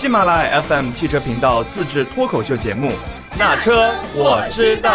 [0.00, 2.88] 喜马拉雅 FM 汽车频道自制脱口秀节目
[3.38, 4.90] 《那车我知道》。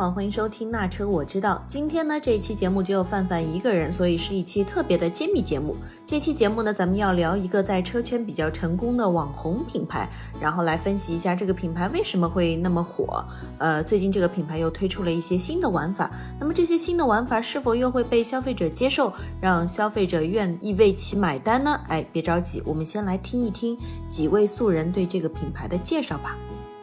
[0.00, 1.56] 好，欢迎收听《那车我知道》。
[1.70, 5.76] 今天呢，这一期节目只有范范一个人，所以是一期特别的揭秘节目。
[6.06, 10.08] 这期节目呢，咱们要聊一个在车圈比较成功的网红品牌，
[10.40, 13.22] 然后来分析一下这个品牌为什么会那么火。
[13.58, 21.78] 呃，最近这个品牌又推出了一些新的玩法，那么这些新的玩法是否又会被消费者接受，让消费者愿意为其买单呢？
[21.88, 23.76] 哎，别着急，我们先来听一听
[24.08, 26.38] 几位素人对这个品牌的介绍吧。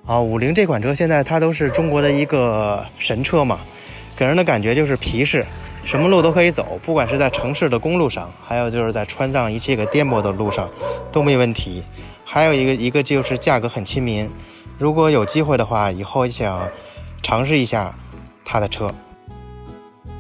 [0.08, 3.60] 啊，五菱这款车现在它都是中国的一个神车嘛，
[4.16, 5.46] 给人的感觉就是皮实，
[5.84, 10.70] 什么路都可以走，不管是在城市的公路上，还有就是在川藏一切个颠簸的路上
[11.12, 11.84] 都没问题。
[12.24, 14.30] 还有一个一个就是价格很亲民，
[14.78, 16.66] 如果有机会的话，以后想
[17.22, 17.94] 尝试一下
[18.46, 18.90] 它的车。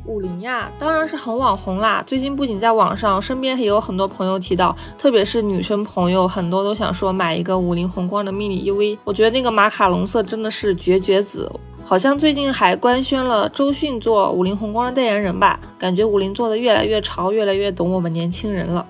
[0.07, 2.01] 五菱呀，当然是很网红啦。
[2.07, 8.97] 最近不仅在网上，身边也有很多朋友提到，特别是女生朋友，很多都想说买一个五菱宏光的 mini EV。
[9.03, 11.51] 我觉得那个马卡龙色真的是绝绝子，
[11.83, 15.59] 好像最近还官宣了周迅做五菱宏光的代言人吧？
[15.77, 18.85] 感觉五菱做的越来越潮，越来越懂我们年轻人了。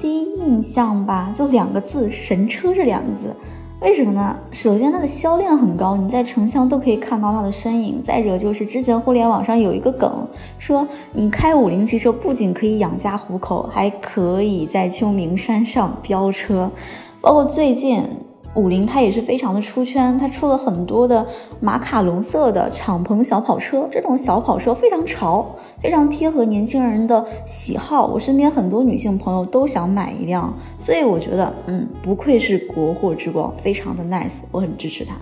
[0.00, 3.34] 第一印象吧，就两个字，神车这两个字。
[3.80, 4.36] 为什么呢？
[4.50, 8.02] 首先，它的销量很高，你在城乡都可以看到它的身影。
[8.02, 10.26] 再者，就是之前互联网上有一个梗，
[10.58, 16.70] 说你开五菱汽车不仅可以养家糊口，还可以在秋名山上飙车。
[17.20, 18.02] 包括最近。
[18.58, 21.24] 五菱它也是非常的出圈，它出了很多的
[21.60, 25.46] 马卡龙色的敞篷小跑车，这种小跑车非常潮，
[25.80, 28.06] 非常贴合年轻人的喜好。
[28.06, 35.14] 我身边很多女性朋友都想买一辆，所以我觉得，嗯，不愧是国货之光，非常的 nice，我很支持它。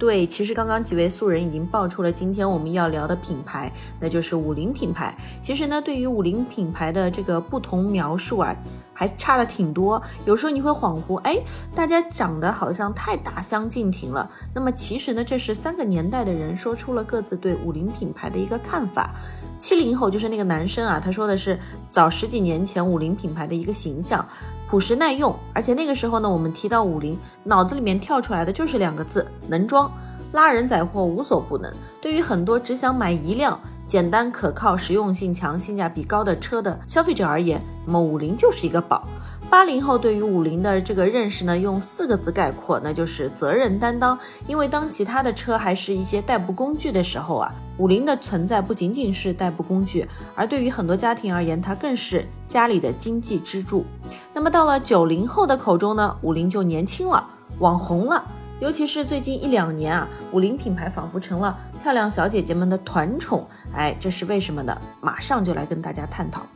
[0.00, 3.70] 对，其实刚刚几位素人已经爆出了今天我们要聊的品牌，
[4.00, 5.14] 那就是五菱品牌。
[5.42, 8.56] 其实呢，对于五菱品牌的这个不同描述啊，
[8.94, 10.02] 还差的挺多。
[10.24, 11.38] 有时候你会恍惚，哎，
[11.74, 14.30] 大家讲的好像太大相径庭了。
[14.54, 19.14] 那么其实呢，这是三个年代的人说出了各自对五菱品牌的一个看法。
[19.60, 21.60] 七零后就是那个男生啊，他说的是
[21.90, 24.26] 早十几年前五菱品牌的一个形象，
[24.66, 29.92] 朴实耐用，而且那个时候呢，我们提到五菱，脑子里面跳出来的就是两个字：能装，
[30.32, 31.70] 拉人载货无所不能。
[32.00, 39.06] 对于很多只想买一辆简单可靠、实用性强、性价比高的车的消费者而言，那么五菱就是一个宝。
[39.50, 44.16] 八零后对于五菱的这个认识呢，用四个字概括，那就是责任担当。
[44.46, 53.84] 因为当其他的车还是一些代步工具的时候啊，五菱的存在不仅仅是代步工具，而对于很多家庭而言，它更是家里的经济支柱。
[54.32, 57.28] 那么到了九零后的口中呢，五菱就年轻了，
[57.58, 58.24] 网红了。
[58.60, 63.48] 尤其是最近一两年啊，五菱品牌仿佛成了漂亮小姐姐们的团宠。
[63.74, 64.80] 哎，这是为什么呢？
[65.00, 66.46] 马上就来跟大家探讨。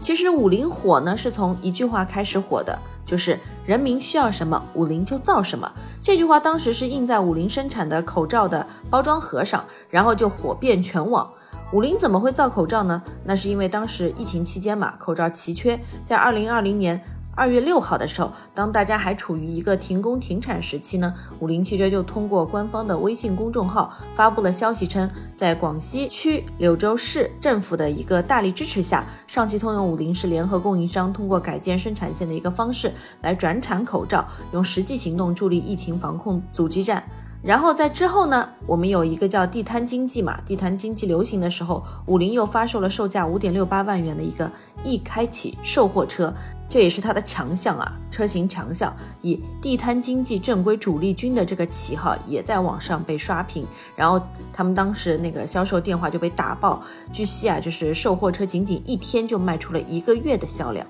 [0.00, 5.70] 其实五菱火呢，是从一句话开始火的，就是人民需要什么，五菱就造什么。
[6.00, 11.30] 这句话当时是印在五菱生产的口罩的包装盒上，然后就火遍全网。
[11.72, 13.02] 五菱怎么会造口罩呢？
[13.24, 17.02] 那是因为当时疫情期间嘛，口罩奇缺，在二零二零年。
[17.38, 37.08] 二月六号的时候，当大家还处于一个停工停产时期呢，五菱汽车就通过官方的微信公众号发布了消息，称在广西区柳州市政府的一个大力支持下，上汽通用五菱是联合供应商，通过改建生产线的一个方式来转产口罩，用实际行动助力疫情防控阻击战。
[37.40, 44.50] 然后在之后呢，我们有一个叫地摊经济嘛，地摊经济流行的时候，五菱又发售了售价五点六八万元的一个
[44.82, 46.34] 易开启售货车。
[46.68, 53.66] 这也是它的强项啊，车型强项，以地摊经济正规主力军的这个旗号，也在网上被刷屏。
[53.96, 54.20] 然后
[54.52, 56.82] 他们当时那个销售电话就被打爆。
[57.10, 60.86] 据悉啊，就是售货车仅仅一天就卖出了一个月的销量。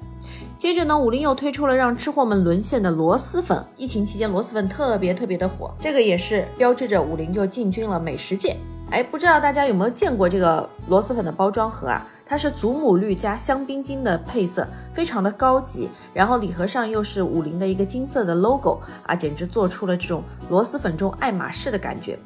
[0.58, 3.64] 接着呢，五菱又推出了让吃货们沦陷的螺蛳粉。
[3.76, 8.56] 疫情期间，螺蛳粉特别特别的火，这个也是标志着五菱就进军了美食界。
[8.90, 12.04] 哎，不知道大家有没有见过这个螺蛳粉的包装盒啊？
[12.28, 15.88] 它是祖母绿加香槟金的配色，非常的高级。
[16.12, 22.18] 然后礼盒上又是五菱的一个金色的 logo 啊，简直做出了这种螺蛳粉中爱马仕的感觉。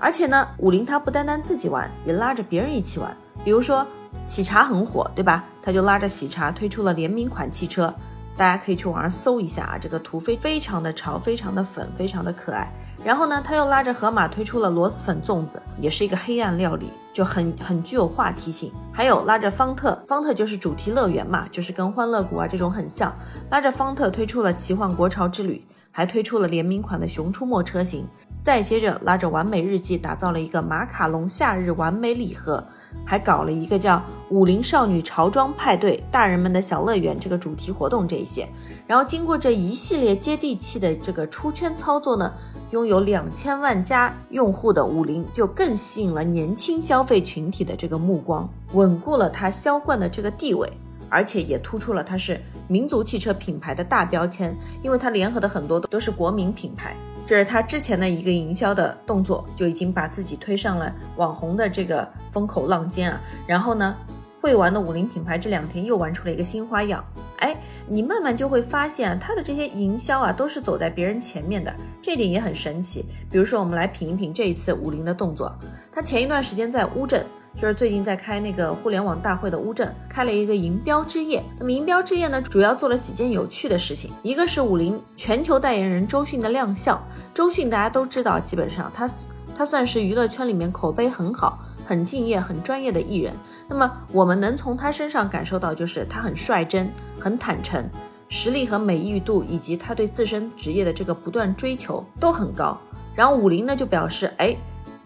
[0.00, 3.16] 而且呢，五菱它不单单自己玩，也拉着别人一起玩。
[3.44, 3.86] 比如说
[4.26, 5.44] 喜茶很火，对吧？
[5.62, 7.94] 他就拉着喜茶推出了联名款汽车，
[8.36, 12.72] 大家可以去网上搜一下啊，这个图非非常的潮，非常的粉，非常的可爱。
[13.06, 18.72] 然后呢，他又拉着盒马推出了螺蛳粉粽子，也是一个黑暗料理，就很很具有话题性。
[18.92, 23.14] 还有拉着方特，方特就是主题乐园嘛，就是跟欢乐谷啊这种很像。
[23.48, 28.08] 拉着方特推出了奇幻国潮之旅，还推出了联名款的熊出没车型。
[28.42, 32.64] 再接着拉着完美日记打造了一个马卡龙夏日完美礼盒，
[33.04, 38.48] 还搞了一个叫“武林少女潮装派对”大人们的小乐园这个主题活动这一些。
[38.84, 42.32] 然后经过这一系列接地气的这个出圈操作呢，
[42.70, 50.70] 拥有两千万加用户的五菱就更吸引了年轻消费群体的这个目光，稳固了它销冠的这个地位。
[51.08, 56.96] 而且也突出了它是民族汽车品牌的大标签，因为它联合的很多都是国民品牌。
[57.24, 63.20] 这是它之前的一个营销的动作，就已经把自己推上了网红的这个风口浪尖啊。
[63.46, 63.94] 然后呢，
[64.40, 67.04] 会玩的五菱品牌这两天又玩出了一个新花样，
[67.38, 67.56] 哎，
[67.88, 73.04] 你慢慢就会发现它的这些营销啊都是走在别人前面的，这点也很神奇。
[73.30, 75.56] 比如说，我们来品一品这一次五菱的动作，
[75.92, 77.24] 他前一段时间在乌镇。
[77.58, 81.42] 就是最近在开那个互联网大会的乌镇开了一个银标之夜。
[81.58, 84.10] 那么银标之夜呢，主要做了几件有趣的事情。
[84.22, 87.02] 一个是五菱全球代言人周迅的亮相。
[87.32, 89.08] 周迅大家都知道，基本上他
[89.56, 93.32] 他算是娱乐圈里面口碑很好、很敬业、很专业的艺人。
[93.68, 97.88] 那么我们能从他身上感受到，就是他很率真、很坦诚，
[98.28, 102.78] 实力和美誉度以及他对自身职业的这个不断追求都很高。
[103.14, 104.56] 然后五菱呢就表示，哎。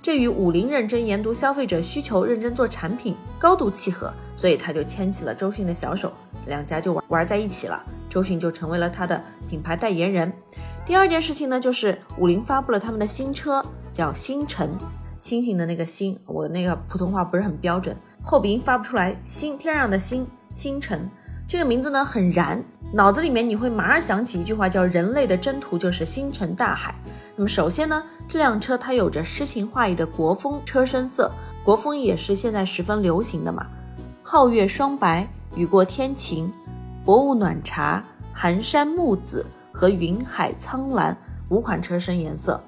[0.03, 6.11] 这与五菱认真研读消费者需求、认真做产品高度契合，所以他就牵起了周迅的小手，
[6.47, 7.85] 两家就玩玩在一起了。
[8.09, 10.33] 周迅就成为了他的品牌代言人。
[10.87, 13.63] 第二件事情呢，就是五菱发布了他们的新车，
[13.93, 14.71] 叫星辰，
[15.21, 21.09] 星星的那个星，我那个普通话不是很标准，后鼻音发不出来，星天上的星，星辰
[21.47, 26.95] 这个名字呢很燃，脑子里面你会马上想起一句话，叫人类的征途就是星辰大海。
[27.37, 28.03] 那么首先呢。
[28.31, 31.33] 这辆车它有着诗情画意的国风车身色，
[31.65, 33.67] 国风也是现在十分流行的嘛。
[34.25, 36.49] 皓月双白、雨过天晴、
[37.05, 41.19] 薄雾暖茶、寒山暮紫和云海苍蓝
[41.49, 42.63] 五款车身颜色。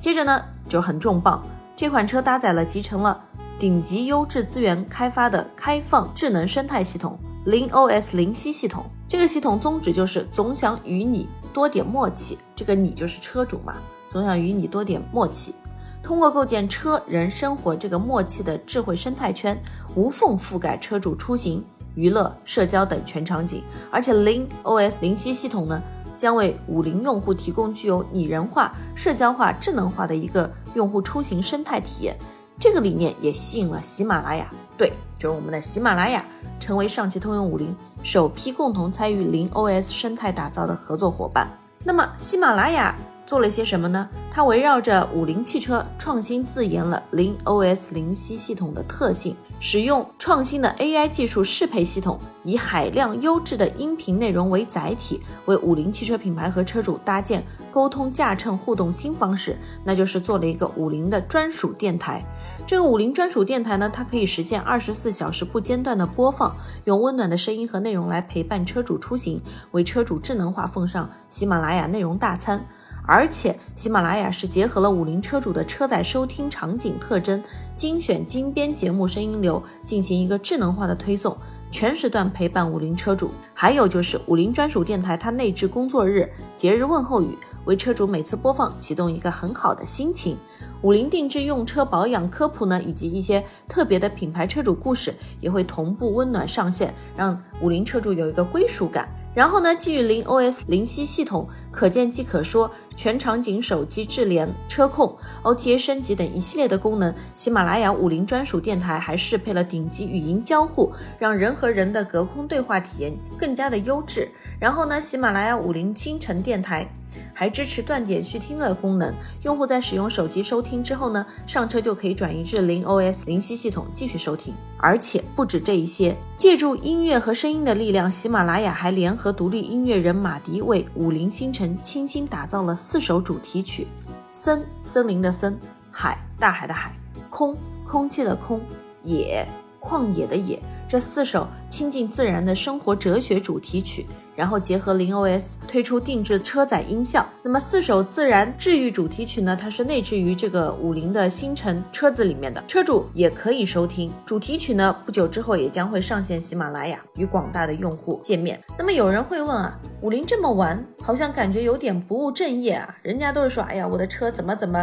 [0.00, 1.46] 接着呢就很重磅，
[1.78, 3.24] 这款车搭载了集成了
[3.56, 8.84] 顶级优质资源开发的开放智能生态系统零 OS 灵犀系统。
[9.06, 13.76] 这个系统宗旨就是总想与你多点默契，这个你就是车主嘛。
[14.10, 15.54] 总想与你多点默契，
[16.02, 19.56] 通过构建车人生活这个默契的智慧生态圈，
[19.94, 21.64] 无缝覆盖车主出行、
[21.94, 23.62] 娱乐、社交等全场景。
[23.88, 25.80] 而且零 OS 灵犀系统呢，
[26.16, 32.16] 将为五菱用户提供具有拟人化、社交化、智能化的一个用户出行生态体验。
[32.58, 36.24] 这个理念也吸引了喜马拉雅，对，就是我们的喜马拉雅，
[36.58, 41.50] 成为上汽通用五菱首批共同参与零 OS 生态打造的合作伙伴。
[41.84, 42.94] 那么喜马拉雅。
[43.28, 44.08] 做了些什么呢？
[44.32, 62.24] 它围绕着五菱汽车创新自研了零 OS 零息系统的特性，使用创新的 AI 技术适配系统，以海量优质的音频内容为载体，为五菱汽车品牌和车主搭建沟通驾乘互动新方式，那就是做了一个五菱的专属电台。
[62.66, 66.54] 这个五菱专属电台呢，它可以实现二十四小时不间断的播放，
[66.84, 69.40] 用温暖的声音和内容来陪伴车主出行，
[69.72, 72.66] 为车主智能化奉上喜马拉雅内容大餐。
[73.08, 77.42] 而且，喜马拉雅是结合了五菱车主的车载收听场景特征，
[77.74, 81.34] 精选精编节目声音流，进行一个智能化的推送，
[81.70, 83.30] 全时段陪伴五菱车主。
[83.54, 87.30] 还有就是五菱专属电台，它内置工作日、节日问候语，
[87.64, 90.36] 为车主每次播放启动一个很好的心情。
[90.82, 99.08] 五菱定制用车保养科普呢，以及一些特别的品牌车主故事，也会同步温暖上线，让五菱车主有一个归属感。
[99.34, 102.68] 然后呢，基于零 OS 灵犀系统，可见即可说，
[102.98, 107.14] 全场景手机智联、车控、OTA 升级等一系列的功能。
[107.36, 114.28] 喜马拉雅五零专属电台还适配了顶级语音交互，让人和人的隔空对话体验更加的优质。
[114.58, 116.92] 然后呢，喜马拉雅五零清晨电台。
[117.34, 124.54] 还支持断点续听的功能，用户在使用手机收听之后呢，上车就可以转移至零 OS 灵犀系统继续收听。
[124.78, 133.86] 而且不止这一些，借助音乐和声音的力量，喜马拉雅还联合独立音乐人马迪为武林星辰倾心打造了四首主题曲：
[134.30, 135.58] 森森林的森，
[135.90, 136.92] 海大海的海，
[137.28, 137.56] 空
[137.86, 138.60] 空气的空，
[139.02, 139.46] 野
[139.80, 140.60] 旷野的野。
[140.88, 144.06] 这四首亲近自然的生活哲学主题曲。
[144.38, 149.58] 然后结合零 OS 推出定制车载音效，那么四首自然治愈主题曲呢？
[149.60, 154.94] 它是内置于这个五菱的星辰车子里面的，车主也可以收听主题曲呢。
[155.04, 158.62] 不久之后也将会上线喜马拉雅，与广大的用户见面。
[158.78, 162.96] 那么有人会问啊，五菱这么玩，好像感觉有点不务正业啊？
[163.02, 164.78] 人家都是说，哎呀，我的车怎么怎么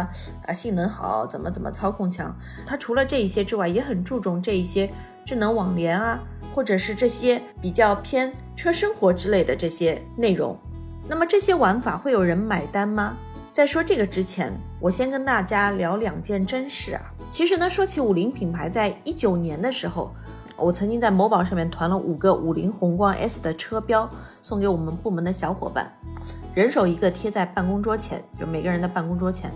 [0.46, 2.36] 啊，性能好，怎么怎么操控强。
[2.66, 4.90] 它除了这一些之外，也很注重这一些
[5.24, 6.22] 智能网联啊。
[6.56, 10.58] 或者是这些比较偏车生活之类的这些内容，
[11.06, 13.14] 那么这些玩法会有人买单吗？
[13.52, 17.12] 在说这个之前，我先跟大家聊两件真事啊。
[17.30, 20.10] 其实呢，说起五菱品牌，在一九年的时候，
[20.56, 24.08] 我曾经在某宝上面团了五个五菱宏光 S 的车标，
[24.40, 25.92] 送给我们部门的小伙伴，
[26.54, 29.52] 人手一个贴在办公桌前，就每个人的办公桌前。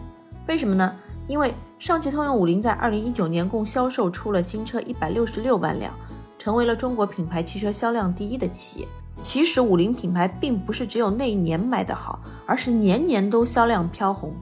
[0.47, 0.95] 为什么呢？
[1.26, 5.95] 因为上汽通用五菱在二零一九年共销售出了新车一百六十六万辆，
[6.40, 8.88] 成为了中国品牌汽车销量第一的企业。
[9.20, 14.32] 其实五菱品牌并不是只有那一年卖得好，而是年年都销量飘红。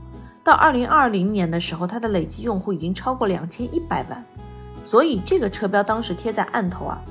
[0.45, 4.25] 到二零二零年的时候，它的累计用户已经超过两千一百万。
[4.85, 7.03] 所以这个车标当时贴在案头啊，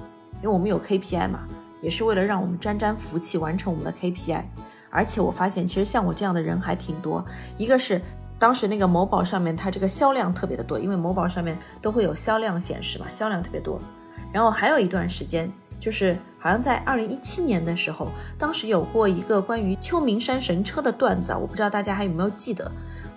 [0.41, 1.46] 因为我们有 KPI 嘛，
[1.82, 4.46] 也是为了让我们沾沾福气，完成我们的 KPI。
[4.89, 7.25] 而且我发现，其实像我这样的人还挺多。
[7.58, 8.01] 一个是
[8.39, 13.82] 当时那个某宝上面，它这个销量特别的多，因为某宝上面都会有销量显示嘛，销量特别多。
[14.31, 22.72] 然后还有一段时间，就是好像在二零一七年的时候，当时有过一个关于秋名山神车的段子，我不知道大家还有没有记得。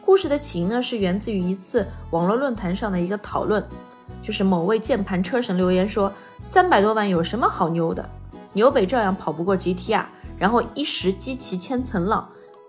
[0.04, 3.64] 故事的起因呢，是源自于一次网络论坛上的一个讨论，
[4.22, 8.08] 就是某位键盘车神留言说：“三百多万有什么好牛的？
[8.52, 10.04] 纽北照样跑不过 GTR。”
[10.38, 12.28] 然后一时激起千层浪，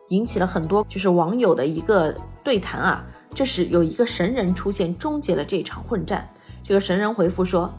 [0.09, 2.13] 引起了很多就是网友的一个。
[2.43, 3.05] 对谈啊，
[3.35, 6.27] 这时有一个神人出现，终结了这场混战。
[6.63, 7.71] 这个神人回复说：“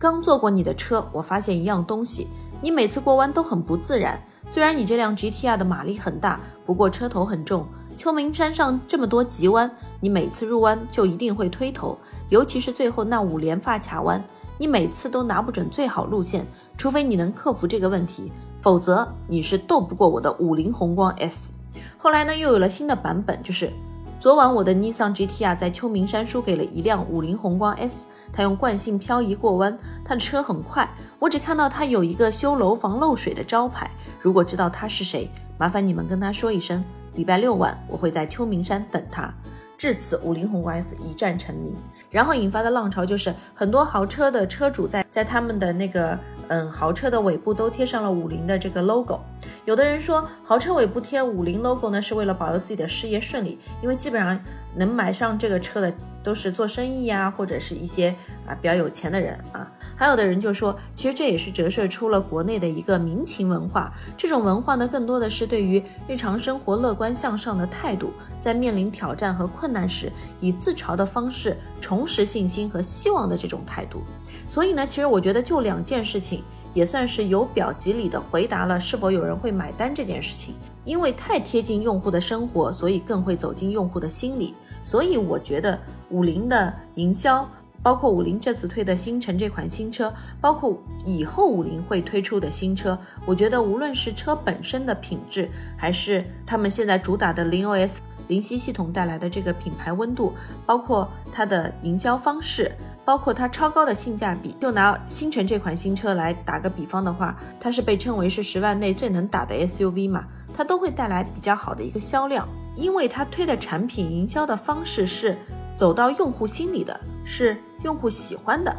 [0.00, 2.26] 刚坐过你的车，我发现一样东西，
[2.62, 4.18] 你每次过弯都很不自然。
[4.50, 7.66] 虽然你这辆 GTR 的马力很大，不过车头很重。
[7.98, 11.98] 秋名山上这么多急弯，你每次入弯就一定会推头，
[12.30, 14.24] 尤其是最后那五连发卡弯，
[14.56, 16.46] 你每次都拿不准最好路线。
[16.78, 21.52] 除非你能克服这个问题，否则你是斗不过我的五菱宏光 S。
[21.98, 23.70] 后来呢，又有了新的版本，就是。”
[24.20, 29.74] 昨晚我的 Nissan GT-R 在秋名山输给了一辆五菱宏光 S，它用惯性漂移过弯，
[30.04, 30.86] 它的车很快，
[31.18, 33.90] 我只看到它有一个修楼房漏水的招牌。
[34.20, 36.84] 如果知道他是谁，麻烦你们跟他说一声，
[37.14, 39.32] 礼拜六晚我会在秋名山等他。
[39.78, 41.74] 至此，五菱宏光 S 一战成名，
[42.10, 46.18] 然后引发的浪潮就是很多豪车的车主在在他们的那个。
[46.50, 49.20] 嗯，豪车的尾部都贴上了五菱的这个 logo。
[49.66, 54.40] 有的人说，豪车尾部贴五菱 logo 呢，是为了保佑自己的事业顺利，因为基本上
[54.74, 58.16] 能买上这个车的都是做生意呀，或者是一些
[58.48, 59.70] 啊比较有钱的人啊。
[60.00, 63.92] 还有的人就说，其实这也是折射出了国内的一个民情文化。
[64.16, 74.02] 这种文化呢，更多的是对于日常生活乐观向上的态度，在面临挑战和困难时，以自嘲的方式重拾信心和希望的这种态度。
[74.48, 76.42] 所以呢，其实我觉得就两件事情，
[76.72, 80.54] 也算是由表及里的回答了是否有人会买单这件事情。
[80.82, 84.54] 因为太贴近用户的生活，所以更会走进用户的心里。
[84.82, 85.78] 所以我觉得
[86.08, 87.46] 五菱的营销，
[87.82, 100.32] 包括五菱这次推的星辰这款新车，包括以后五菱会推出的新车，我觉得无论是车本身的品质，还是他们现在主打的零 OS 灵犀系统带来的这个品牌温度，
[100.66, 102.70] 包括它的营销方式。
[103.02, 112.46] 包括它超高的性价比，就拿星辰这款新车来打个比方的话，它是被称为是十万内最能打的 SUV 嘛，它都会带来比较好的一个销量，
[112.76, 115.36] 因为它推的产品营销的方式是
[115.76, 118.74] 走到用户心里的，是用户喜欢的。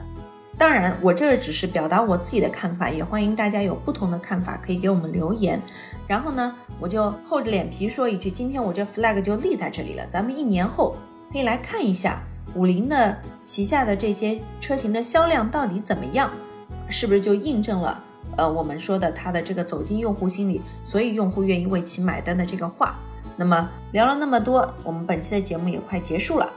[0.58, 5.60] 当然，我这只是表达我自己的看法，也欢迎大家有不同的看法可以给我们留言。
[6.08, 10.96] 然后呢，我就厚着脸皮说一句，今天我这 flag 就立在这里了，咱们一年后
[11.31, 12.22] 可以来看一下。
[12.53, 16.29] 五菱的旗下的这些车型的销量到底怎么样？
[16.89, 18.03] 是不是就印证了
[18.36, 23.00] 呃我们说的它的这个走进用户心里，所以用户愿意为其买单的这个话？
[23.38, 26.51] 那么聊了那么多，我们本期的节目也快结束了。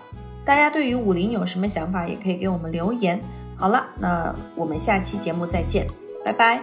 [0.44, 3.20] 大家对于武林有什么想法，也可以给我们留言。
[3.56, 5.86] 好了，那我们下期节目再见，
[6.24, 6.62] 拜拜。